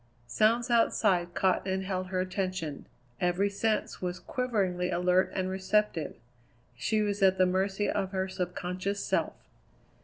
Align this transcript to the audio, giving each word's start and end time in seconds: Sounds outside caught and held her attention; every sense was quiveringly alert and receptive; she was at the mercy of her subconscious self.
Sounds 0.25 0.71
outside 0.71 1.35
caught 1.35 1.67
and 1.67 1.83
held 1.83 2.07
her 2.07 2.19
attention; 2.19 2.87
every 3.19 3.51
sense 3.51 4.01
was 4.01 4.17
quiveringly 4.19 4.89
alert 4.89 5.31
and 5.35 5.47
receptive; 5.47 6.15
she 6.75 7.03
was 7.03 7.21
at 7.21 7.37
the 7.37 7.45
mercy 7.45 7.87
of 7.87 8.09
her 8.11 8.27
subconscious 8.27 9.05
self. 9.05 9.33